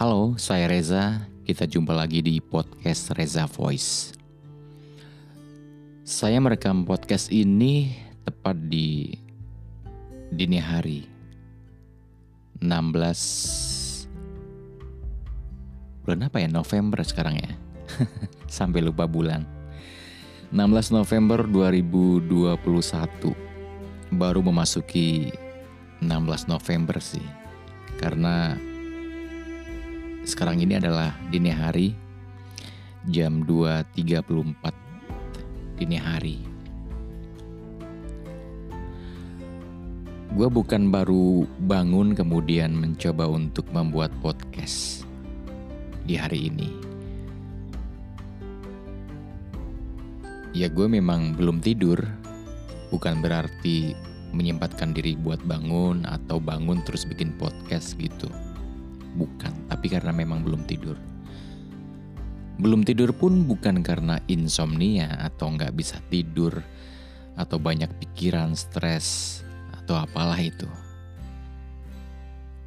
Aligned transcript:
Halo, 0.00 0.32
saya 0.40 0.64
Reza. 0.64 1.28
Kita 1.44 1.68
jumpa 1.68 1.92
lagi 1.92 2.24
di 2.24 2.40
podcast 2.40 3.12
Reza 3.12 3.44
Voice. 3.44 4.16
Saya 6.08 6.40
merekam 6.40 6.88
podcast 6.88 7.28
ini 7.28 7.92
tepat 8.24 8.56
di 8.72 9.12
dini 10.32 10.56
hari 10.56 11.04
16 12.64 14.08
bulan 16.08 16.32
apa 16.32 16.40
ya? 16.40 16.48
November 16.48 17.04
sekarang 17.04 17.36
ya? 17.36 17.52
Sampai 18.48 18.80
lupa 18.80 19.04
bulan. 19.04 19.44
16 20.48 20.96
November 20.96 21.44
2021 21.44 22.56
baru 24.16 24.40
memasuki 24.40 25.28
16 26.00 26.48
November 26.48 26.96
sih. 27.04 27.28
Karena 28.00 28.56
sekarang 30.24 30.60
ini 30.60 30.76
adalah 30.76 31.16
dini 31.32 31.48
hari 31.48 31.96
jam 33.08 33.40
2.34 33.48 34.20
dini 35.80 35.96
hari. 35.96 36.36
Gue 40.30 40.46
bukan 40.46 40.92
baru 40.92 41.48
bangun 41.66 42.14
kemudian 42.14 42.76
mencoba 42.76 43.26
untuk 43.26 43.66
membuat 43.72 44.12
podcast 44.20 45.08
di 46.04 46.14
hari 46.14 46.52
ini. 46.52 46.68
Ya 50.52 50.68
gue 50.70 50.86
memang 50.86 51.34
belum 51.34 51.64
tidur, 51.64 51.98
bukan 52.92 53.24
berarti 53.24 53.96
menyempatkan 54.30 54.94
diri 54.94 55.18
buat 55.18 55.42
bangun 55.42 56.06
atau 56.06 56.38
bangun 56.38 56.84
terus 56.86 57.02
bikin 57.02 57.34
podcast 57.34 57.98
gitu 57.98 58.30
bukan, 59.14 59.52
tapi 59.70 59.86
karena 59.90 60.14
memang 60.14 60.42
belum 60.44 60.66
tidur. 60.66 60.98
Belum 62.60 62.84
tidur 62.84 63.16
pun 63.16 63.48
bukan 63.48 63.80
karena 63.80 64.20
insomnia 64.28 65.16
atau 65.16 65.48
nggak 65.56 65.72
bisa 65.72 65.96
tidur 66.12 66.60
atau 67.32 67.56
banyak 67.56 67.88
pikiran, 68.04 68.52
stres 68.52 69.40
atau 69.72 69.96
apalah 69.96 70.36
itu. 70.36 70.68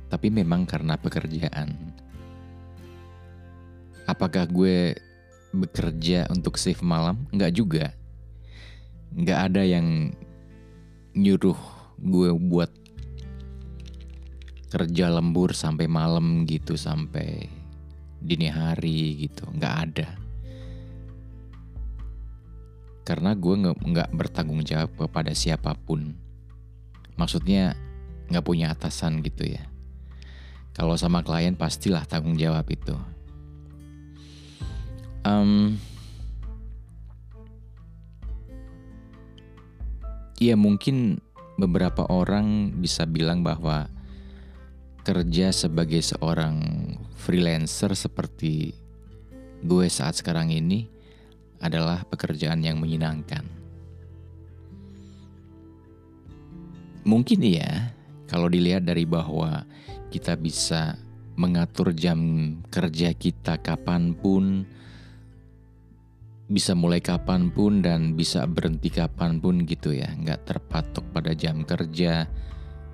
Tapi 0.10 0.34
memang 0.34 0.66
karena 0.66 0.98
pekerjaan. 0.98 1.74
Apakah 4.10 4.50
gue 4.50 4.98
bekerja 5.54 6.26
untuk 6.34 6.58
shift 6.58 6.82
malam? 6.82 7.30
Nggak 7.30 7.54
juga. 7.54 7.86
Nggak 9.14 9.40
ada 9.54 9.62
yang 9.62 10.10
nyuruh 11.14 11.58
gue 12.02 12.30
buat 12.34 12.83
kerja 14.74 15.14
lembur 15.14 15.54
sampai 15.54 15.86
malam 15.86 16.50
gitu 16.50 16.74
sampai 16.74 17.46
dini 18.18 18.50
hari 18.50 19.30
gitu. 19.30 19.46
Nggak 19.54 19.76
ada. 19.86 20.10
Karena 23.06 23.38
gue 23.38 23.54
nggak 23.70 24.10
bertanggung 24.18 24.66
jawab 24.66 24.98
kepada 24.98 25.30
siapa 25.38 25.78
pun. 25.78 26.18
Maksudnya 27.14 27.78
nggak 28.34 28.42
punya 28.42 28.74
atasan 28.74 29.22
gitu 29.22 29.46
ya. 29.46 29.62
Kalau 30.74 30.98
sama 30.98 31.22
klien 31.22 31.54
pastilah 31.54 32.02
tanggung 32.10 32.34
jawab 32.34 32.66
itu. 32.66 32.98
Um, 35.22 35.78
ya 40.42 40.58
mungkin 40.58 41.22
beberapa 41.62 42.10
orang 42.10 42.74
bisa 42.82 43.06
bilang 43.06 43.46
bahwa 43.46 43.86
kerja 45.04 45.52
sebagai 45.52 46.00
seorang 46.00 46.64
freelancer 47.20 47.92
seperti 47.92 48.72
gue 49.64 49.88
saat 49.92 50.16
sekarang 50.20 50.52
ini 50.52 50.88
adalah 51.60 52.04
pekerjaan 52.08 52.64
yang 52.64 52.80
menyenangkan. 52.80 53.44
Mungkin 57.04 57.40
iya, 57.44 57.92
kalau 58.32 58.48
dilihat 58.48 58.88
dari 58.88 59.04
bahwa 59.04 59.68
kita 60.08 60.40
bisa 60.40 60.96
mengatur 61.36 61.92
jam 61.92 62.20
kerja 62.72 63.12
kita 63.12 63.60
kapan 63.60 64.16
pun, 64.16 64.64
bisa 66.48 66.76
mulai 66.76 67.04
kapan 67.04 67.52
pun 67.52 67.84
dan 67.84 68.16
bisa 68.16 68.48
berhenti 68.48 68.88
kapan 68.88 69.44
pun 69.44 69.68
gitu 69.68 69.92
ya, 69.92 70.12
nggak 70.16 70.48
terpatok 70.48 71.04
pada 71.12 71.36
jam 71.36 71.68
kerja, 71.68 72.28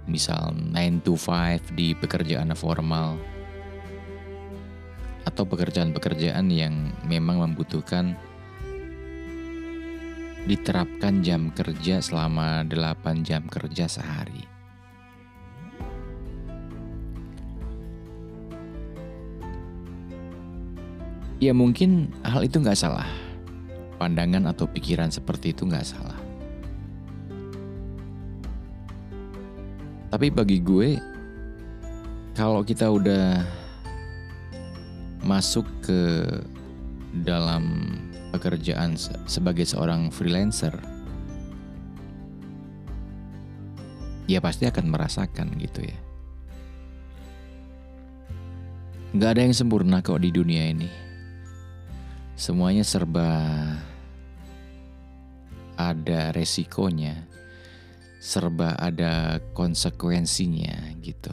misal 0.09 0.51
9 0.51 1.05
to 1.05 1.13
5 1.13 1.77
di 1.77 1.93
pekerjaan 1.93 2.51
formal 2.57 3.15
atau 5.29 5.45
pekerjaan-pekerjaan 5.45 6.49
yang 6.49 6.89
memang 7.05 7.45
membutuhkan 7.45 8.17
diterapkan 10.49 11.21
jam 11.21 11.53
kerja 11.53 12.01
selama 12.01 12.65
8 12.65 13.21
jam 13.21 13.45
kerja 13.45 13.85
sehari. 13.85 14.49
Ya 21.39 21.55
mungkin 21.55 22.11
hal 22.27 22.43
itu 22.43 22.59
nggak 22.59 22.75
salah. 22.75 23.07
Pandangan 23.95 24.51
atau 24.51 24.67
pikiran 24.67 25.07
seperti 25.07 25.55
itu 25.55 25.63
nggak 25.63 25.87
salah. 25.87 26.18
Tapi 30.09 30.33
bagi 30.33 30.57
gue, 30.57 30.97
kalau 32.33 32.65
kita 32.65 32.89
udah 32.89 33.45
masuk 35.21 35.69
ke 35.85 36.25
dalam 37.21 37.93
pekerjaan 38.33 38.97
sebagai 39.29 39.69
seorang 39.69 40.09
freelancer, 40.09 40.73
ya 44.25 44.41
pasti 44.41 44.65
akan 44.65 44.89
merasakan 44.89 45.53
gitu 45.61 45.85
ya. 45.85 45.97
Gak 49.13 49.37
ada 49.37 49.41
yang 49.45 49.53
sempurna 49.53 50.01
kok 50.01 50.21
di 50.25 50.33
dunia 50.33 50.73
ini. 50.73 50.89
Semuanya 52.33 52.81
serba 52.81 53.29
ada 55.77 56.33
resikonya 56.33 57.28
serba 58.19 58.75
ada 58.75 59.39
konsekuensinya 59.55 60.91
gitu. 60.99 61.31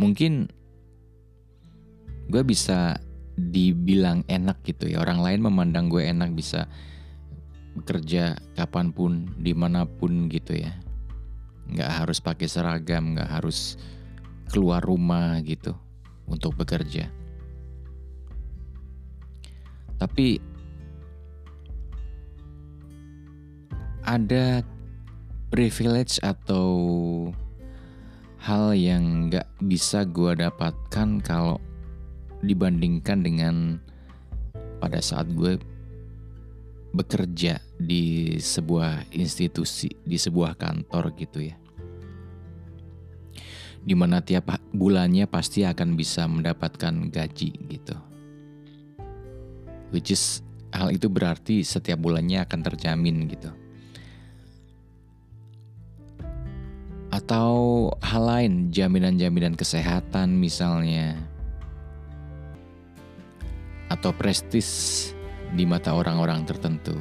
Mungkin 0.00 0.48
gue 2.32 2.42
bisa 2.42 2.96
dibilang 3.36 4.24
enak 4.26 4.64
gitu 4.64 4.88
ya. 4.88 5.04
Orang 5.04 5.20
lain 5.20 5.44
memandang 5.44 5.92
gue 5.92 6.08
enak 6.08 6.32
bisa 6.32 6.66
bekerja 7.76 8.36
kapan 8.56 8.92
pun, 8.92 9.28
di 9.36 9.52
mana 9.52 9.84
pun 9.84 10.32
gitu 10.32 10.56
ya. 10.56 10.72
Nggak 11.68 11.92
harus 12.02 12.18
pakai 12.18 12.48
seragam, 12.48 13.12
nggak 13.12 13.28
harus 13.28 13.76
keluar 14.48 14.80
rumah 14.84 15.40
gitu 15.44 15.76
untuk 16.28 16.56
bekerja. 16.56 17.08
Tapi 20.00 20.51
ada 24.02 24.66
privilege 25.52 26.18
atau 26.22 26.68
hal 28.42 28.74
yang 28.74 29.30
nggak 29.30 29.46
bisa 29.62 30.02
gue 30.02 30.34
dapatkan 30.34 31.22
kalau 31.22 31.62
dibandingkan 32.42 33.22
dengan 33.22 33.78
pada 34.82 34.98
saat 34.98 35.30
gue 35.30 35.62
bekerja 36.92 37.62
di 37.78 38.36
sebuah 38.36 39.14
institusi, 39.14 39.88
di 40.02 40.18
sebuah 40.18 40.58
kantor 40.58 41.14
gitu 41.16 41.38
ya. 41.46 41.56
Di 43.82 43.94
mana 43.98 44.22
tiap 44.22 44.50
bulannya 44.74 45.26
pasti 45.26 45.62
akan 45.62 45.94
bisa 45.94 46.26
mendapatkan 46.26 47.10
gaji 47.10 47.50
gitu. 47.70 47.96
Which 49.94 50.10
is 50.10 50.42
hal 50.74 50.90
itu 50.90 51.06
berarti 51.06 51.62
setiap 51.62 52.02
bulannya 52.02 52.42
akan 52.42 52.60
terjamin 52.62 53.28
gitu. 53.30 53.61
Atau 57.32 57.88
hal 58.04 58.28
lain, 58.28 58.68
jaminan-jaminan 58.68 59.56
kesehatan 59.56 60.36
misalnya, 60.36 61.16
atau 63.88 64.12
prestis 64.12 64.68
di 65.56 65.64
mata 65.64 65.96
orang-orang 65.96 66.44
tertentu. 66.44 66.92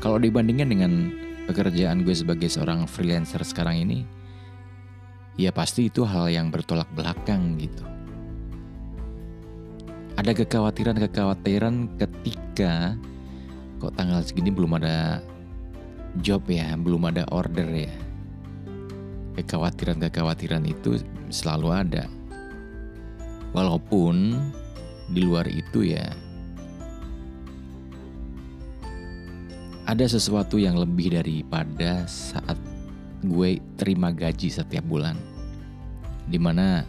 Kalau 0.00 0.16
dibandingkan 0.16 0.72
dengan 0.72 0.92
pekerjaan 1.44 2.00
gue 2.00 2.16
sebagai 2.16 2.48
seorang 2.48 2.88
freelancer 2.88 3.44
sekarang 3.44 3.84
ini, 3.84 4.08
ya 5.36 5.52
pasti 5.52 5.92
itu 5.92 6.00
hal 6.08 6.32
yang 6.32 6.48
bertolak 6.48 6.88
belakang 6.96 7.60
gitu. 7.60 7.84
Ada 10.16 10.32
kekhawatiran-kekhawatiran 10.32 12.00
ketika 12.00 12.96
kok 13.84 13.92
tanggal 14.00 14.24
segini 14.24 14.48
belum 14.48 14.80
ada 14.80 15.20
job 16.20 16.46
ya, 16.46 16.74
belum 16.78 17.10
ada 17.10 17.26
order 17.34 17.66
ya. 17.70 17.94
kekhawatiran-kekhawatiran 19.34 20.62
itu 20.62 21.02
selalu 21.26 21.74
ada. 21.74 22.06
Walaupun 23.50 24.38
di 25.10 25.20
luar 25.26 25.50
itu 25.50 25.90
ya 25.90 26.06
ada 29.84 30.08
sesuatu 30.08 30.56
yang 30.56 30.80
lebih 30.80 31.12
daripada 31.12 32.08
saat 32.08 32.56
gue 33.20 33.60
terima 33.76 34.14
gaji 34.14 34.48
setiap 34.48 34.84
bulan. 34.88 35.16
Di 36.24 36.40
mana 36.40 36.88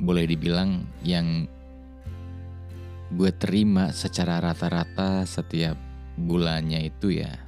boleh 0.00 0.24
dibilang 0.24 0.88
yang 1.04 1.44
gue 3.12 3.30
terima 3.36 3.92
secara 3.92 4.40
rata-rata 4.40 5.28
setiap 5.28 5.76
bulannya 6.16 6.88
itu 6.88 7.20
ya 7.20 7.43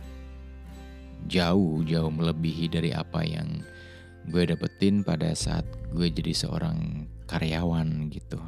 jauh 1.27 1.83
jauh 1.83 2.11
melebihi 2.11 2.71
dari 2.71 2.91
apa 2.95 3.23
yang 3.23 3.63
gue 4.27 4.43
dapetin 4.43 5.07
pada 5.07 5.31
saat 5.39 5.67
gue 5.95 6.11
jadi 6.11 6.35
seorang 6.35 7.07
karyawan 7.31 8.11
gitu. 8.11 8.39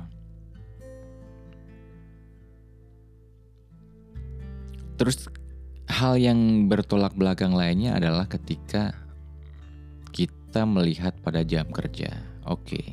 Terus 4.99 5.31
hal 5.87 6.19
yang 6.19 6.67
bertolak 6.67 7.15
belakang 7.15 7.55
lainnya 7.55 7.95
adalah 7.95 8.27
ketika 8.27 8.91
kita 10.11 10.67
melihat 10.67 11.15
pada 11.23 11.47
jam 11.47 11.71
kerja. 11.71 12.11
Oke. 12.51 12.67
Okay. 12.67 12.87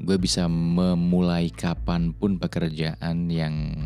Gue 0.00 0.16
bisa 0.16 0.48
memulai 0.48 1.52
kapan 1.52 2.12
pun 2.12 2.40
pekerjaan 2.40 3.28
yang 3.28 3.76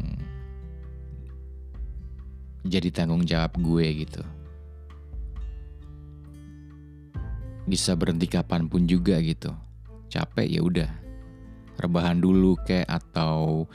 jadi 2.65 2.89
tanggung 2.89 3.23
jawab 3.29 3.61
gue 3.61 4.09
gitu. 4.09 4.25
Bisa 7.69 7.93
berhenti 7.97 8.29
kapan 8.29 8.69
pun 8.69 8.89
juga 8.89 9.21
gitu. 9.21 9.53
Capek 10.09 10.49
ya 10.49 10.61
udah. 10.65 10.91
Rebahan 11.75 12.23
dulu 12.23 12.57
kayak 12.65 12.87
atau 12.87 13.67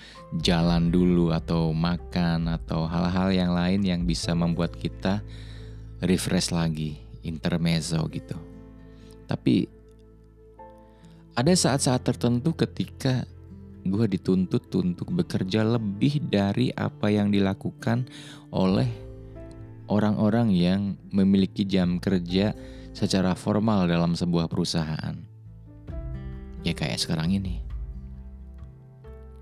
jalan 0.42 0.90
dulu 0.90 1.36
atau 1.36 1.76
makan 1.76 2.48
atau 2.50 2.88
hal-hal 2.88 3.30
yang 3.30 3.52
lain 3.52 3.82
yang 3.84 4.02
bisa 4.08 4.32
membuat 4.34 4.74
kita 4.74 5.22
refresh 6.00 6.56
lagi 6.56 6.98
intermezzo 7.28 8.00
gitu. 8.10 8.40
Tapi 9.28 9.68
ada 11.36 11.54
saat-saat 11.54 12.04
tertentu 12.04 12.56
ketika 12.56 13.28
gue 13.86 14.06
dituntut 14.12 14.68
untuk 14.76 15.12
bekerja 15.16 15.64
lebih 15.64 16.24
dari 16.28 16.74
apa 16.76 17.12
yang 17.12 17.32
dilakukan 17.32 18.08
oleh 18.52 18.90
orang-orang 19.88 20.52
yang 20.52 20.82
memiliki 21.10 21.64
jam 21.64 21.98
kerja 21.98 22.54
secara 22.92 23.34
formal 23.34 23.88
dalam 23.88 24.18
sebuah 24.18 24.52
perusahaan 24.52 25.30
ya 26.64 26.74
kayak 26.76 27.00
sekarang 27.00 27.36
ini. 27.36 27.64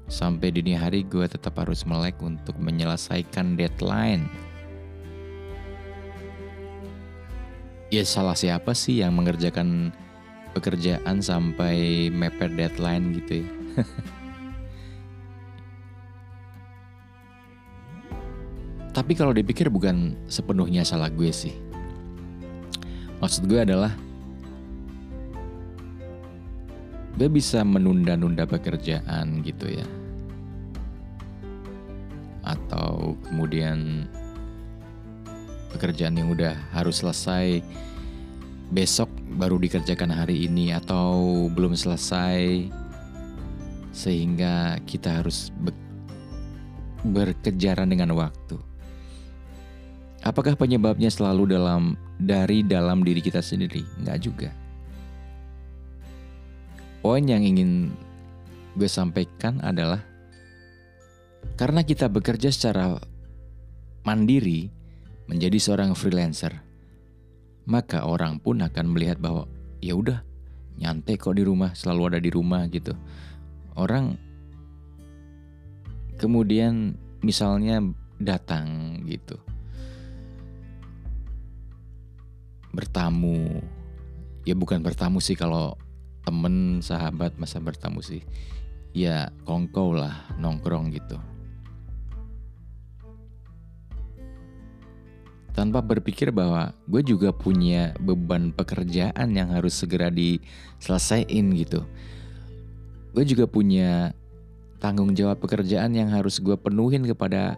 Sampai 0.08 0.56
dini 0.56 0.72
hari 0.72 1.04
gue 1.04 1.28
tetap 1.28 1.60
harus 1.60 1.84
melek 1.84 2.16
untuk 2.24 2.56
menyelesaikan 2.56 3.60
deadline. 3.60 4.32
Ya 7.92 8.04
salah 8.04 8.36
siapa 8.36 8.72
sih 8.76 9.04
yang 9.04 9.16
mengerjakan 9.16 9.92
pekerjaan 10.56 11.20
sampai 11.20 12.08
mepet 12.12 12.56
deadline 12.56 13.20
gitu 13.20 13.44
ya. 13.44 13.48
Tapi 18.98 19.14
kalau 19.14 19.30
dipikir 19.30 19.70
bukan 19.70 20.18
sepenuhnya 20.26 20.82
salah 20.82 21.14
gue 21.14 21.30
sih. 21.30 21.54
Maksud 23.22 23.46
gue 23.46 23.62
adalah 23.62 23.94
gue 27.18 27.30
bisa 27.30 27.62
menunda-nunda 27.62 28.50
pekerjaan 28.50 29.42
gitu 29.42 29.70
ya 29.70 29.86
atau 32.46 33.18
kemudian 33.28 34.06
pekerjaan 35.74 36.16
yang 36.16 36.30
udah 36.32 36.56
harus 36.72 37.02
selesai 37.04 37.60
besok 38.70 39.10
baru 39.36 39.60
dikerjakan 39.60 40.14
hari 40.14 40.48
ini 40.48 40.72
atau 40.72 41.50
belum 41.52 41.76
selesai 41.76 42.70
sehingga 43.92 44.78
kita 44.86 45.20
harus 45.22 45.50
be 45.58 45.74
berkejaran 47.02 47.88
dengan 47.90 48.14
waktu. 48.18 48.58
Apakah 50.28 50.60
penyebabnya 50.60 51.08
selalu 51.08 51.56
dalam 51.56 51.96
dari 52.20 52.60
dalam 52.60 53.00
diri 53.00 53.24
kita 53.24 53.40
sendiri? 53.40 53.88
Enggak 54.04 54.20
juga 54.28 54.52
poin 57.08 57.24
yang 57.24 57.40
ingin 57.40 57.96
gue 58.76 58.90
sampaikan 58.92 59.64
adalah 59.64 60.04
karena 61.56 61.80
kita 61.88 62.12
bekerja 62.12 62.52
secara 62.52 63.00
mandiri 64.04 64.68
menjadi 65.32 65.56
seorang 65.56 65.96
freelancer, 65.96 66.52
maka 67.64 68.04
orang 68.04 68.44
pun 68.44 68.60
akan 68.60 68.92
melihat 68.92 69.24
bahwa 69.24 69.48
ya 69.80 69.96
udah 69.96 70.20
nyantai 70.84 71.16
kok 71.16 71.40
di 71.40 71.48
rumah, 71.48 71.72
selalu 71.80 72.02
ada 72.12 72.20
di 72.20 72.28
rumah 72.28 72.68
gitu. 72.68 72.92
Orang 73.80 74.20
kemudian 76.20 77.00
misalnya 77.24 77.80
datang 78.20 79.00
gitu. 79.08 79.40
Bertamu. 82.78 83.66
Ya 84.46 84.54
bukan 84.54 84.86
bertamu 84.86 85.18
sih 85.18 85.34
kalau 85.34 85.74
temen 86.22 86.86
sahabat 86.86 87.34
masa 87.42 87.58
bertamu 87.58 88.06
sih. 88.06 88.22
Ya 88.94 89.34
kongkow 89.50 89.98
lah 89.98 90.30
nongkrong 90.38 90.94
gitu. 90.94 91.18
Tanpa 95.58 95.82
berpikir 95.82 96.30
bahwa 96.30 96.70
gue 96.86 97.02
juga 97.02 97.34
punya 97.34 97.98
beban 97.98 98.54
pekerjaan 98.54 99.34
yang 99.34 99.50
harus 99.50 99.74
segera 99.74 100.14
diselesaikan 100.14 101.58
gitu. 101.58 101.82
Gue 103.18 103.26
juga 103.26 103.50
punya 103.50 104.14
tanggung 104.78 105.18
jawab 105.18 105.42
pekerjaan 105.42 105.98
yang 105.98 106.14
harus 106.14 106.38
gue 106.38 106.54
penuhin 106.54 107.10
kepada 107.10 107.58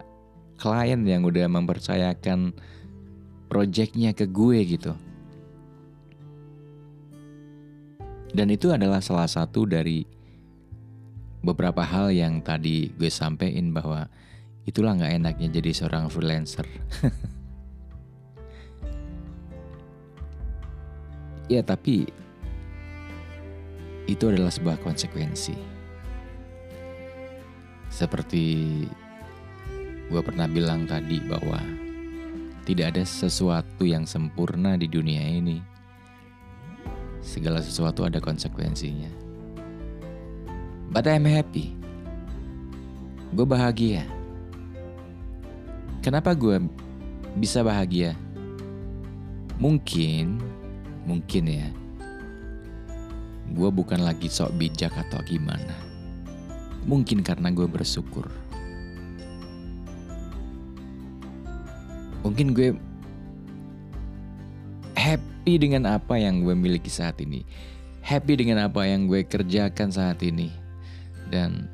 klien 0.56 1.04
yang 1.04 1.28
udah 1.28 1.44
mempercayakan 1.44 2.56
proyeknya 3.52 4.16
ke 4.16 4.24
gue 4.24 4.64
gitu 4.64 4.96
Dan 8.30 8.54
itu 8.54 8.70
adalah 8.70 9.02
salah 9.02 9.26
satu 9.26 9.66
dari 9.66 10.06
beberapa 11.40 11.82
hal 11.82 12.12
yang 12.14 12.38
tadi 12.44 12.92
gue 12.94 13.10
sampein 13.10 13.72
bahwa 13.74 14.06
itulah 14.68 14.94
nggak 14.94 15.14
enaknya 15.18 15.48
jadi 15.58 15.70
seorang 15.74 16.06
freelancer. 16.06 16.62
ya 21.52 21.64
tapi 21.66 22.06
itu 24.06 24.24
adalah 24.30 24.54
sebuah 24.54 24.78
konsekuensi. 24.84 25.54
Seperti 27.90 28.44
gue 30.06 30.22
pernah 30.22 30.46
bilang 30.46 30.86
tadi 30.86 31.18
bahwa 31.22 31.58
tidak 32.62 32.94
ada 32.94 33.02
sesuatu 33.02 33.82
yang 33.82 34.06
sempurna 34.06 34.78
di 34.78 34.86
dunia 34.86 35.26
ini 35.26 35.58
segala 37.20 37.60
sesuatu 37.60 38.04
ada 38.04 38.18
konsekuensinya. 38.18 39.08
But 40.90 41.06
I'm 41.06 41.28
happy. 41.28 41.76
Gue 43.30 43.46
bahagia. 43.46 44.02
Kenapa 46.02 46.34
gue 46.34 46.58
bisa 47.38 47.62
bahagia? 47.62 48.18
Mungkin, 49.60 50.40
mungkin 51.06 51.44
ya. 51.46 51.68
Gue 53.54 53.70
bukan 53.70 54.02
lagi 54.02 54.26
sok 54.26 54.56
bijak 54.58 54.90
atau 54.96 55.22
gimana. 55.22 55.76
Mungkin 56.88 57.22
karena 57.22 57.52
gue 57.54 57.68
bersyukur. 57.70 58.26
Mungkin 62.26 62.52
gue 62.56 62.74
happy 65.50 65.66
dengan 65.66 65.98
apa 65.98 66.14
yang 66.14 66.46
gue 66.46 66.54
miliki 66.54 66.86
saat 66.86 67.18
ini, 67.18 67.42
happy 68.06 68.38
dengan 68.38 68.70
apa 68.70 68.86
yang 68.86 69.10
gue 69.10 69.26
kerjakan 69.26 69.90
saat 69.90 70.22
ini, 70.22 70.46
dan 71.26 71.66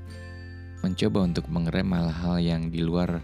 mencoba 0.81 1.29
untuk 1.29 1.45
mengerem 1.53 1.85
hal-hal 1.93 2.41
yang 2.41 2.73
di 2.73 2.81
luar 2.81 3.21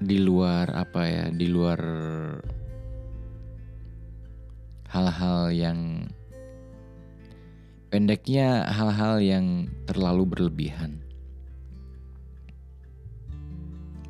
di 0.00 0.16
luar 0.16 0.72
apa 0.72 1.04
ya, 1.04 1.24
di 1.28 1.52
luar 1.52 1.76
hal-hal 4.88 5.52
yang 5.52 6.08
pendeknya 7.92 8.72
hal-hal 8.72 9.20
yang 9.20 9.68
terlalu 9.84 10.24
berlebihan. 10.24 10.96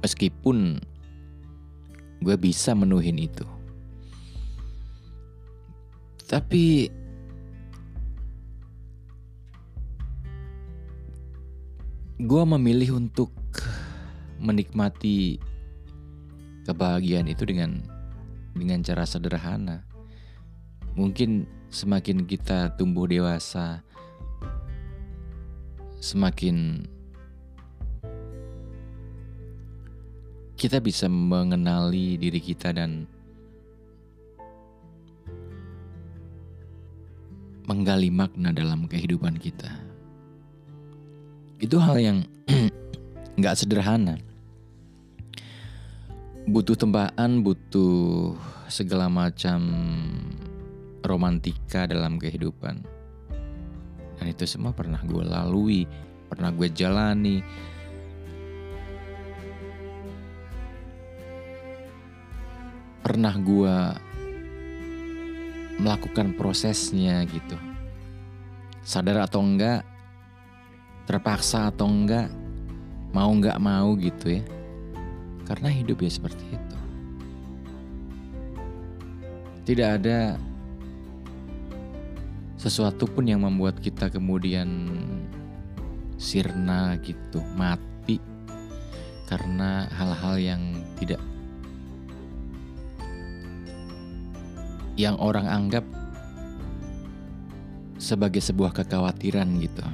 Meskipun 0.07 0.79
gue 2.23 2.37
bisa 2.39 2.79
menuhin 2.79 3.19
itu. 3.19 3.56
Tapi 6.27 6.91
gue 12.19 12.43
memilih 12.59 12.99
untuk 12.99 13.31
menikmati 14.43 15.39
kebahagiaan 16.67 17.31
itu 17.31 17.47
dengan 17.47 17.79
dengan 18.59 18.83
cara 18.83 19.07
sederhana. 19.07 19.87
Mungkin 20.99 21.47
semakin 21.71 22.27
kita 22.27 22.75
tumbuh 22.75 23.07
dewasa, 23.07 23.87
semakin 26.03 26.89
kita 30.57 30.81
bisa 30.83 31.07
mengenali 31.07 32.17
diri 32.17 32.41
kita 32.41 32.73
dan 32.73 33.05
menggali 37.67 38.09
makna 38.15 38.55
dalam 38.55 38.87
kehidupan 38.87 39.43
kita. 39.43 39.69
Itu 41.59 41.83
hal 41.83 41.99
yang 41.99 42.19
nggak 43.39 43.57
sederhana. 43.59 44.23
Butuh 46.47 46.79
tempaan, 46.79 47.43
butuh 47.43 48.39
segala 48.71 49.11
macam 49.11 49.67
romantika 51.03 51.91
dalam 51.91 52.23
kehidupan. 52.23 52.87
Dan 54.17 54.27
itu 54.31 54.47
semua 54.47 54.71
pernah 54.71 55.03
gue 55.03 55.27
lalui, 55.27 55.91
pernah 56.31 56.55
gue 56.55 56.71
jalani. 56.71 57.43
Pernah 63.03 63.35
gue 63.39 63.77
melakukan 65.81 66.33
prosesnya 66.37 67.25
gitu. 67.29 67.57
Sadar 68.87 69.27
atau 69.27 69.43
enggak, 69.43 69.83
terpaksa 71.05 71.69
atau 71.69 71.91
enggak, 71.91 72.31
mau 73.13 73.31
enggak 73.33 73.59
mau 73.61 73.95
gitu 73.99 74.41
ya. 74.41 74.43
Karena 75.47 75.71
hidup 75.71 76.03
ya 76.03 76.11
seperti 76.11 76.45
itu. 76.49 76.77
Tidak 79.67 79.89
ada 79.99 80.39
sesuatu 82.57 83.07
pun 83.11 83.27
yang 83.27 83.43
membuat 83.43 83.79
kita 83.83 84.11
kemudian 84.11 84.91
sirna 86.17 86.97
gitu, 87.03 87.43
mati 87.59 88.19
karena 89.27 89.91
hal-hal 89.91 90.39
yang 90.39 90.63
tidak 90.95 91.19
yang 94.97 95.21
orang 95.21 95.45
anggap 95.45 95.85
sebagai 98.01 98.41
sebuah 98.41 98.73
kekhawatiran 98.73 99.49
gitu. 99.61 99.85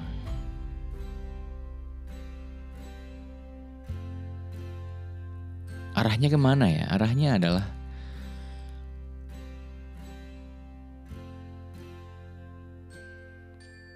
Arahnya 5.93 6.33
ke 6.33 6.39
mana 6.41 6.67
ya? 6.73 6.85
Arahnya 6.89 7.37
adalah 7.37 7.67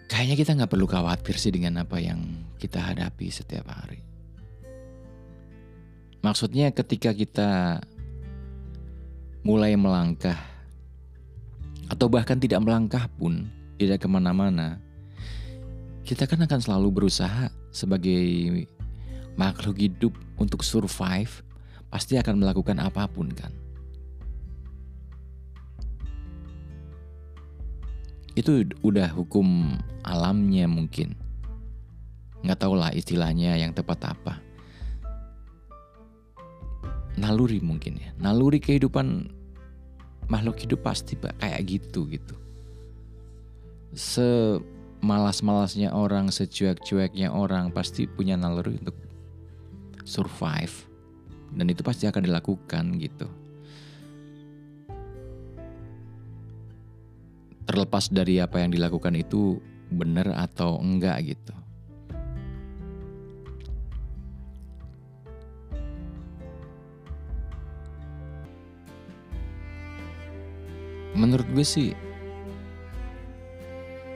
Kayaknya 0.06 0.36
kita 0.38 0.50
nggak 0.56 0.72
perlu 0.72 0.88
khawatir 0.88 1.36
sih 1.36 1.52
dengan 1.52 1.84
apa 1.84 2.00
yang 2.00 2.48
kita 2.56 2.80
hadapi 2.80 3.28
setiap 3.28 3.68
hari. 3.68 4.00
Maksudnya 6.24 6.72
ketika 6.72 7.12
kita 7.12 7.50
mulai 9.44 9.76
melangkah 9.76 10.55
atau 11.86 12.06
bahkan 12.10 12.38
tidak 12.38 12.62
melangkah 12.62 13.06
pun, 13.18 13.46
tidak 13.78 14.02
ke 14.02 14.08
mana-mana, 14.10 14.78
kita 16.06 16.26
kan 16.26 16.42
akan 16.42 16.60
selalu 16.62 16.88
berusaha 17.02 17.50
sebagai 17.70 18.66
makhluk 19.38 19.78
hidup 19.78 20.12
untuk 20.40 20.62
survive, 20.62 21.42
pasti 21.90 22.18
akan 22.18 22.42
melakukan 22.42 22.78
apa 22.82 23.06
pun 23.10 23.30
kan. 23.30 23.50
itu 28.36 28.68
udah 28.84 29.08
hukum 29.16 29.74
alamnya 30.04 30.68
mungkin. 30.68 31.16
Nggak 32.44 32.60
tahu 32.60 32.76
lah 32.76 32.92
istilahnya 32.92 33.56
yang 33.56 33.72
tepat 33.72 34.12
apa. 34.12 34.38
Naluri 37.16 37.64
mungkin 37.64 37.96
ya. 37.96 38.12
Naluri 38.20 38.60
kehidupan 38.60 39.32
makhluk 40.26 40.58
hidup 40.62 40.82
pasti 40.82 41.14
kayak 41.18 41.62
gitu 41.66 42.06
gitu. 42.10 42.34
Semalas-malasnya 43.96 45.94
orang 45.94 46.28
secuek-cueknya 46.28 47.32
orang 47.32 47.70
pasti 47.72 48.06
punya 48.10 48.36
naluri 48.36 48.76
untuk 48.82 48.94
survive. 50.06 50.86
Dan 51.56 51.70
itu 51.72 51.80
pasti 51.86 52.04
akan 52.10 52.22
dilakukan 52.26 52.84
gitu. 53.00 53.26
Terlepas 57.66 58.10
dari 58.12 58.38
apa 58.38 58.62
yang 58.62 58.70
dilakukan 58.70 59.14
itu 59.18 59.58
benar 59.90 60.34
atau 60.36 60.78
enggak 60.78 61.34
gitu. 61.34 61.65
Menurut 71.16 71.48
gue 71.48 71.64
sih 71.64 71.96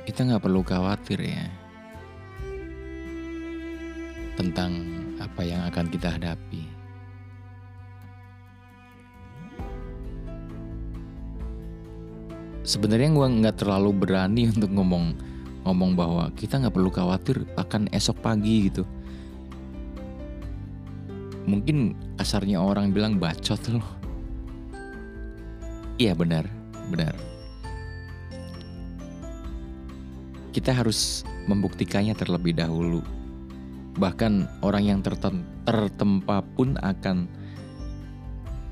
kita 0.05 0.29
nggak 0.29 0.45
perlu 0.45 0.61
khawatir 0.61 1.17
ya 1.25 1.49
tentang 4.37 4.85
apa 5.17 5.41
yang 5.45 5.65
akan 5.69 5.87
kita 5.89 6.13
hadapi. 6.13 6.81
sebenarnya 12.71 13.11
gue 13.11 13.27
nggak 13.43 13.57
terlalu 13.67 13.91
berani 13.91 14.47
untuk 14.47 14.71
ngomong 14.71 15.17
ngomong 15.67 15.91
bahwa 15.99 16.25
kita 16.39 16.63
nggak 16.63 16.71
perlu 16.71 16.91
khawatir 16.95 17.43
akan 17.59 17.91
esok 17.91 18.23
pagi 18.23 18.71
gitu. 18.71 18.87
Mungkin 21.51 21.99
kasarnya 22.15 22.63
orang 22.63 22.95
bilang 22.95 23.19
bacot 23.19 23.59
loh. 23.75 23.89
Iya 25.99 26.15
benar 26.17 26.60
benar. 26.91 27.15
Kita 30.51 30.75
harus 30.75 31.23
membuktikannya 31.47 32.13
terlebih 32.19 32.59
dahulu. 32.59 33.01
Bahkan 33.95 34.63
orang 34.67 34.85
yang 34.85 35.01
tertempa 35.01 36.43
pun 36.59 36.75
akan 36.83 37.31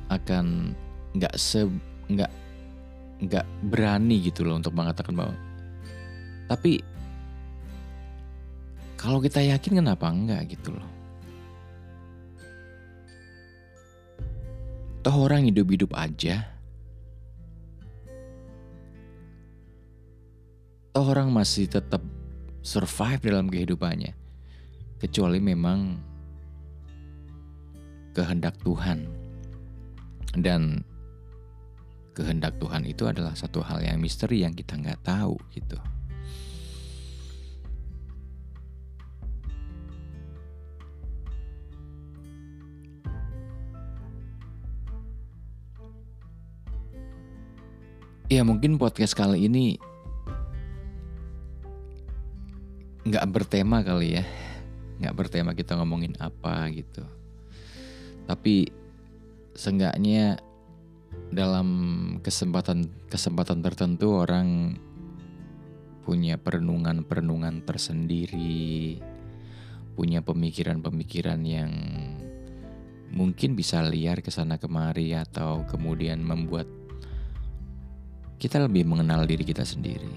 akan 0.08 0.75
nggak 1.14 1.34
se 1.38 1.68
nggak 2.08 2.32
nggak 3.18 3.46
berani 3.68 4.22
gitu 4.25 4.46
loh 4.46 4.56
untuk 4.56 4.72
mengatakan 4.72 5.12
bahwa 5.12 5.34
tapi 6.48 6.80
kalau 8.98 9.22
kita 9.22 9.38
yakin 9.38 9.78
kenapa 9.78 10.10
enggak? 10.10 10.58
gitu 10.58 10.75
loh. 10.75 10.88
Toh 15.06 15.14
orang 15.14 15.46
hidup-hidup 15.46 15.94
aja 15.94 16.57
orang 20.98 21.30
masih 21.30 21.70
tetap 21.70 22.02
survive 22.62 23.22
dalam 23.22 23.46
kehidupannya 23.46 24.12
kecuali 24.98 25.38
memang 25.38 25.94
kehendak 28.12 28.58
Tuhan 28.66 29.06
dan 30.42 30.82
kehendak 32.18 32.58
Tuhan 32.58 32.82
itu 32.82 33.06
adalah 33.06 33.38
satu 33.38 33.62
hal 33.62 33.78
yang 33.78 34.02
misteri 34.02 34.42
yang 34.42 34.50
kita 34.50 34.74
nggak 34.74 35.06
tahu 35.06 35.38
gitu. 35.54 35.78
Ya 48.28 48.44
mungkin 48.44 48.76
podcast 48.76 49.16
kali 49.16 49.48
ini 49.48 49.80
nggak 53.08 53.26
bertema 53.32 53.80
kali 53.80 54.20
ya, 54.20 54.24
nggak 55.00 55.16
bertema 55.16 55.56
kita 55.56 55.80
ngomongin 55.80 56.14
apa 56.20 56.68
gitu. 56.72 57.04
Tapi 58.28 58.68
seenggaknya 59.56 60.36
dalam 61.32 61.68
kesempatan 62.20 62.88
kesempatan 63.08 63.64
tertentu 63.64 64.12
orang 64.12 64.76
punya 66.04 66.40
perenungan-perenungan 66.40 67.64
tersendiri, 67.68 68.96
punya 69.92 70.24
pemikiran-pemikiran 70.24 71.40
yang 71.44 71.72
mungkin 73.12 73.56
bisa 73.56 73.80
liar 73.84 74.20
ke 74.20 74.28
sana 74.32 74.60
kemari 74.60 75.16
atau 75.16 75.64
kemudian 75.68 76.20
membuat 76.20 76.68
kita 78.40 78.62
lebih 78.64 78.88
mengenal 78.88 79.28
diri 79.28 79.44
kita 79.44 79.64
sendiri. 79.64 80.12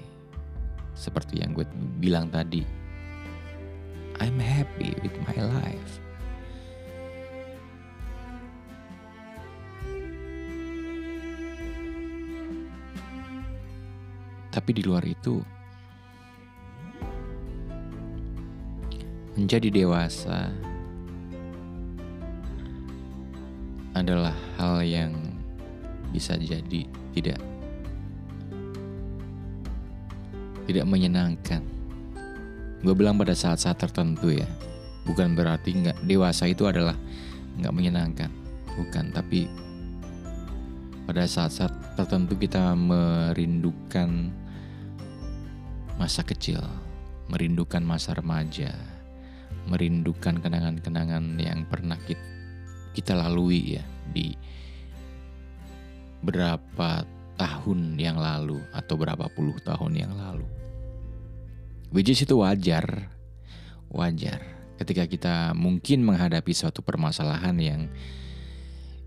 Seperti 0.95 1.41
yang 1.43 1.55
gue 1.55 1.65
bilang 1.99 2.29
tadi, 2.29 2.80
I'm 4.21 4.37
happy 4.37 4.93
with 5.01 5.17
my 5.25 5.33
life. 5.33 5.93
Tapi 14.53 14.77
di 14.77 14.85
luar 14.85 15.01
itu, 15.09 15.41
menjadi 19.33 19.73
dewasa 19.73 20.53
adalah 23.97 24.37
hal 24.61 24.85
yang 24.85 25.17
bisa 26.13 26.37
jadi 26.37 26.85
tidak 27.17 27.41
tidak 30.69 30.85
menyenangkan. 30.85 31.80
Gue 32.81 32.97
bilang 32.97 33.13
pada 33.21 33.37
saat-saat 33.37 33.77
tertentu 33.77 34.33
ya, 34.33 34.49
bukan 35.05 35.37
berarti 35.37 35.85
nggak 35.85 36.01
dewasa 36.01 36.49
itu 36.49 36.65
adalah 36.65 36.97
nggak 37.61 37.73
menyenangkan, 37.73 38.31
bukan. 38.73 39.13
Tapi 39.13 39.45
pada 41.05 41.29
saat-saat 41.29 41.69
tertentu 41.93 42.33
kita 42.41 42.73
merindukan 42.73 44.33
masa 46.01 46.25
kecil, 46.25 46.57
merindukan 47.29 47.85
masa 47.85 48.17
remaja, 48.17 48.73
merindukan 49.69 50.41
kenangan-kenangan 50.41 51.37
yang 51.37 51.69
pernah 51.69 52.01
kita, 52.09 52.25
kita 52.97 53.13
lalui 53.13 53.77
ya 53.77 53.85
di 54.09 54.33
berapa 56.25 57.05
tahun 57.37 57.97
yang 57.97 58.17
lalu 58.17 58.57
atau 58.73 58.97
berapa 58.97 59.29
puluh 59.37 59.57
tahun 59.61 59.93
yang 59.93 60.13
lalu. 60.17 60.60
Which 61.91 62.07
is 62.07 62.23
itu 62.23 62.39
wajar, 62.39 63.11
wajar 63.91 64.39
ketika 64.79 65.03
kita 65.05 65.35
mungkin 65.53 66.01
menghadapi 66.07 66.55
suatu 66.55 66.81
permasalahan 66.81 67.53
yang 67.59 67.81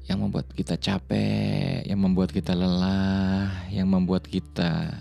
yang 0.05 0.21
membuat 0.21 0.53
kita 0.53 0.77
capek, 0.77 1.83
yang 1.89 1.97
membuat 1.97 2.29
kita 2.29 2.53
lelah, 2.53 3.49
yang 3.73 3.89
membuat 3.89 4.29
kita 4.29 5.01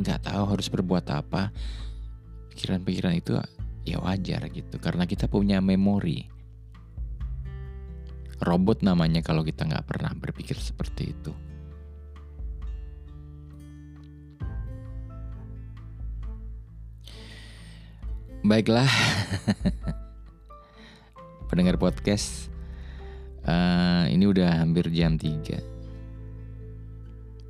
nggak 0.00 0.24
tahu 0.24 0.56
harus 0.56 0.72
berbuat 0.72 1.04
apa. 1.12 1.52
Pikiran-pikiran 2.56 3.12
itu 3.12 3.36
ya 3.84 4.00
wajar 4.00 4.48
gitu, 4.48 4.80
karena 4.80 5.04
kita 5.04 5.28
punya 5.28 5.60
memori. 5.60 6.32
Robot 8.40 8.80
namanya 8.80 9.20
kalau 9.20 9.44
kita 9.44 9.68
nggak 9.68 9.84
pernah 9.84 10.16
berpikir 10.16 10.56
seperti 10.56 11.12
itu. 11.12 11.51
Baiklah, 18.42 18.90
pendengar 21.46 21.78
podcast, 21.78 22.50
uh, 23.46 24.10
ini 24.10 24.26
udah 24.26 24.66
hampir 24.66 24.90
jam 24.90 25.14
3 25.14 25.62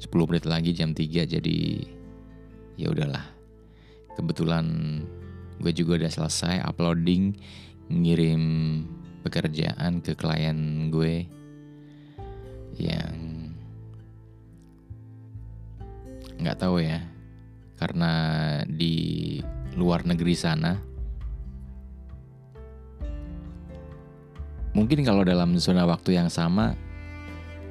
10 0.05 0.29
menit 0.29 0.45
lagi 0.45 0.77
jam 0.77 0.93
3 0.93 1.33
jadi 1.33 1.61
ya 2.77 2.93
udahlah. 2.93 3.25
Kebetulan 4.21 5.01
gue 5.65 5.73
juga 5.73 5.97
udah 5.97 6.13
selesai 6.13 6.61
uploading, 6.61 7.41
ngirim 7.89 8.45
pekerjaan 9.25 10.05
ke 10.05 10.13
klien 10.13 10.93
gue 10.93 11.25
yang 12.77 13.49
nggak 16.37 16.61
tahu 16.61 16.85
ya 16.85 17.01
karena 17.81 18.13
di 18.69 19.41
luar 19.77 20.05
negeri 20.05 20.35
sana. 20.37 20.77
Mungkin 24.73 25.05
kalau 25.05 25.21
dalam 25.21 25.61
zona 25.61 25.85
waktu 25.85 26.17
yang 26.17 26.33
sama, 26.33 26.73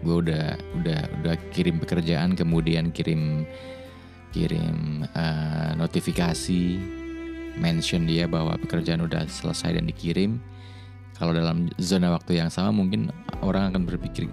gue 0.06 0.22
udah 0.22 0.54
udah 0.82 1.02
udah 1.22 1.36
kirim 1.50 1.82
pekerjaan, 1.82 2.38
kemudian 2.38 2.94
kirim 2.94 3.46
kirim 4.30 5.02
uh, 5.18 5.74
notifikasi, 5.76 6.78
mention 7.58 8.06
dia 8.06 8.30
bahwa 8.30 8.54
pekerjaan 8.62 9.02
udah 9.02 9.26
selesai 9.26 9.82
dan 9.82 9.90
dikirim. 9.90 10.38
Kalau 11.18 11.38
dalam 11.38 11.70
zona 11.78 12.14
waktu 12.14 12.42
yang 12.42 12.50
sama, 12.50 12.74
mungkin 12.74 13.14
orang 13.46 13.74
akan 13.74 13.86
berpikir, 13.86 14.26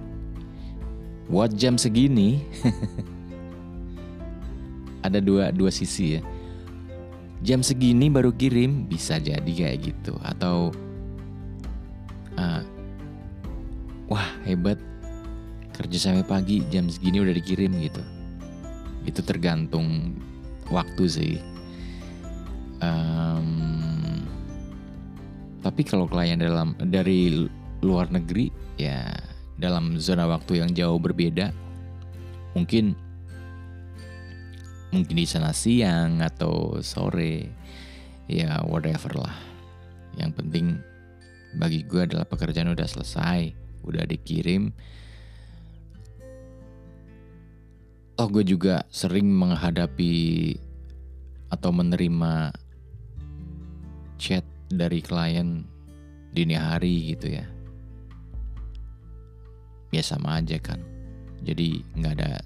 buat 1.29 1.53
jam 1.57 1.81
segini? 1.81 2.45
Ada 5.07 5.25
dua 5.25 5.53
dua 5.53 5.73
sisi 5.73 6.21
ya 6.21 6.23
jam 7.43 7.63
segini 7.63 8.11
baru 8.11 8.35
kirim 8.35 8.87
bisa 8.87 9.19
jadi 9.23 9.47
kayak 9.47 9.79
gitu. 9.93 10.15
Atau 10.23 10.75
uh, 12.39 12.63
wah 14.11 14.29
hebat. 14.45 14.79
Kerja 15.79 16.11
sampai 16.11 16.27
pagi 16.27 16.67
jam 16.75 16.91
segini 16.91 17.23
udah 17.23 17.35
dikirim 17.35 17.71
gitu. 17.79 18.03
Itu 19.07 19.23
tergantung 19.23 20.19
waktu 20.75 21.05
sih. 21.07 21.35
Um, 22.83 24.27
tapi 25.63 25.83
kalau 25.83 26.07
klien 26.11 26.39
dalam 26.39 26.75
dari 26.91 27.47
luar 27.83 28.11
negeri 28.11 28.51
ya 28.79 29.11
dalam 29.59 29.99
zona 29.99 30.27
waktu 30.31 30.63
yang 30.63 30.71
jauh 30.71 30.99
berbeda 31.03 31.51
mungkin 32.55 32.95
mungkin 34.89 35.17
di 35.21 35.29
sana 35.29 35.53
siang 35.53 36.25
atau 36.25 36.81
sore 36.81 37.49
ya 38.29 38.61
whatever 38.65 39.21
lah. 39.21 39.37
Yang 40.17 40.31
penting 40.41 40.67
bagi 41.57 41.85
gue 41.85 42.05
adalah 42.05 42.29
pekerjaan 42.29 42.73
udah 42.73 42.89
selesai 42.89 43.53
udah 43.89 44.05
dikirim. 44.05 44.73
Toh 48.19 48.29
gue 48.29 48.43
juga 48.43 48.83
sering 48.91 49.31
menghadapi 49.31 50.53
atau 51.49 51.71
menerima 51.71 52.53
chat 54.19 54.43
dari 54.69 55.01
klien 55.01 55.63
dini 56.35 56.59
hari 56.59 57.15
gitu 57.15 57.39
ya. 57.39 57.47
Ya 59.95 60.03
sama 60.05 60.43
aja 60.43 60.59
kan. 60.61 60.83
Jadi 61.47 61.81
nggak 61.97 62.15
ada 62.19 62.43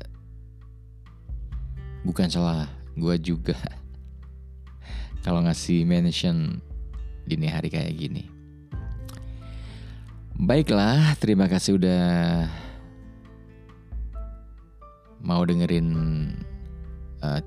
bukan 2.02 2.28
salah 2.28 2.66
gue 2.98 3.16
juga 3.22 3.56
kalau 5.24 5.42
ngasih 5.46 5.86
mention 5.86 6.58
dini 7.26 7.46
hari 7.46 7.70
kayak 7.70 7.94
gini. 7.94 8.26
Baiklah, 10.42 11.14
terima 11.22 11.46
kasih 11.46 11.78
udah 11.78 12.02
mau 15.22 15.46
dengerin 15.46 15.88
uh, 17.22 17.38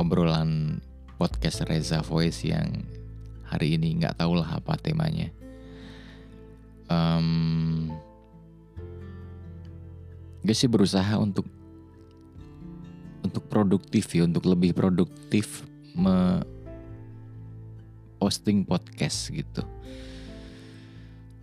obrolan 0.00 0.80
podcast 1.20 1.68
Reza 1.68 2.00
Voice 2.00 2.48
yang 2.48 2.80
hari 3.44 3.76
ini 3.76 4.00
nggak 4.00 4.16
tahu 4.16 4.40
lah 4.40 4.56
apa 4.56 4.80
temanya. 4.80 5.28
Um, 6.88 7.92
gue 10.40 10.56
sih 10.56 10.70
berusaha 10.70 11.20
untuk 11.20 11.44
untuk 13.30 13.46
produktif 13.46 14.10
ya, 14.10 14.26
untuk 14.26 14.50
lebih 14.50 14.74
produktif 14.74 15.62
me 15.94 16.42
posting 18.18 18.66
podcast 18.66 19.30
gitu. 19.30 19.62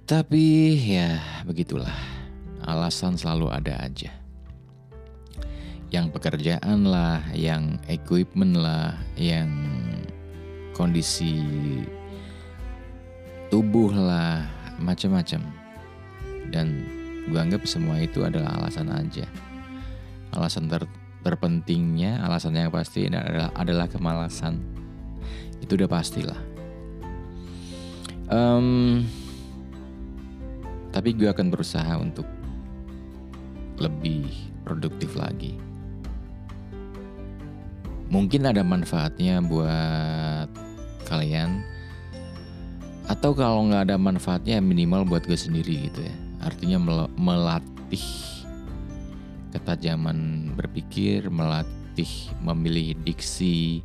Tapi 0.03 0.75
ya 0.77 1.17
begitulah, 1.47 1.95
alasan 2.67 3.15
selalu 3.15 3.49
ada 3.49 3.79
aja. 3.81 4.11
Yang 5.87 6.11
pekerjaan 6.11 6.83
lah, 6.83 7.23
yang 7.31 7.79
equipment 7.87 8.59
lah, 8.59 8.93
yang 9.15 9.47
kondisi 10.75 11.39
tubuh 13.47 13.95
lah, 13.95 14.43
macam-macam. 14.77 15.39
Dan 16.51 16.67
gue 17.31 17.39
anggap 17.39 17.63
semua 17.63 17.99
itu 18.03 18.23
adalah 18.27 18.59
alasan 18.59 18.91
aja. 18.91 19.23
Alasan 20.35 20.67
ter 20.67 20.83
terpentingnya 21.27 22.23
alasannya 22.23 22.71
yang 22.71 22.71
pasti 22.71 23.11
adalah 23.11 23.51
adalah 23.51 23.91
kemalasan. 23.91 24.63
Itu 25.59 25.75
udah 25.75 25.91
pastilah. 25.91 26.39
Um, 28.31 29.03
tapi 30.95 31.11
gue 31.11 31.27
akan 31.27 31.51
berusaha 31.51 31.99
untuk 31.99 32.23
lebih 33.75 34.31
produktif 34.63 35.19
lagi. 35.19 35.59
Mungkin 38.07 38.47
ada 38.47 38.63
manfaatnya 38.63 39.43
buat 39.43 40.47
kalian 41.11 41.59
atau 43.07 43.35
kalau 43.35 43.67
nggak 43.67 43.91
ada 43.91 43.95
manfaatnya 43.99 44.63
minimal 44.63 45.03
buat 45.03 45.27
gue 45.27 45.35
sendiri 45.35 45.91
gitu 45.91 46.07
ya. 46.07 46.15
Artinya 46.39 46.79
melatih 47.19 48.36
ketajaman 49.51 50.51
berpikir, 50.55 51.31
melatih 51.31 52.31
memilih 52.43 52.93
diksi, 53.01 53.81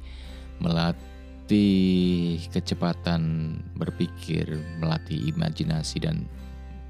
melatih 0.61 2.38
kecepatan 2.53 3.57
berpikir, 3.75 4.61
melatih 4.83 5.33
imajinasi 5.33 5.96
dan 6.03 6.29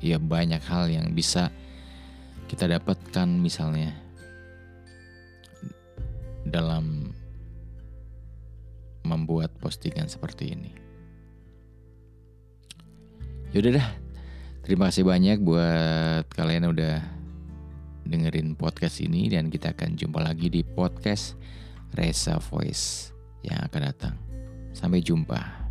ya 0.02 0.18
banyak 0.18 0.60
hal 0.66 0.90
yang 0.90 1.14
bisa 1.14 1.48
kita 2.50 2.66
dapatkan 2.68 3.28
misalnya 3.38 3.94
dalam 6.42 7.14
membuat 9.06 9.54
postingan 9.62 10.10
seperti 10.10 10.52
ini. 10.54 10.72
Yaudah 13.52 13.78
dah, 13.78 13.88
terima 14.64 14.88
kasih 14.88 15.04
banyak 15.04 15.38
buat 15.44 16.24
kalian 16.32 16.66
yang 16.66 16.72
udah 16.72 17.21
dengerin 18.06 18.58
podcast 18.58 19.00
ini 19.00 19.30
dan 19.30 19.48
kita 19.48 19.72
akan 19.72 19.94
jumpa 19.94 20.20
lagi 20.22 20.50
di 20.50 20.62
podcast 20.66 21.38
Resa 21.94 22.40
Voice 22.42 23.12
yang 23.46 23.62
akan 23.62 23.80
datang. 23.82 24.14
Sampai 24.72 25.04
jumpa. 25.04 25.61